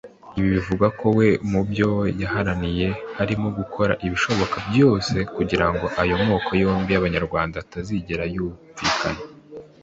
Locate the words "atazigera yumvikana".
7.63-9.21